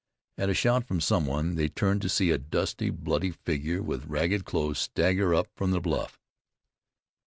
At 0.39 0.49
a 0.49 0.55
shout 0.55 0.83
from 0.87 0.99
some 0.99 1.27
one 1.27 1.53
they 1.53 1.67
turned 1.67 2.01
to 2.01 2.09
see 2.09 2.31
a 2.31 2.39
dusty, 2.39 2.89
bloody 2.89 3.29
figure, 3.29 3.83
with 3.83 4.07
ragged 4.07 4.45
clothes, 4.45 4.79
stagger 4.79 5.35
up 5.35 5.47
from 5.55 5.69
the 5.69 5.79
bluff. 5.79 6.19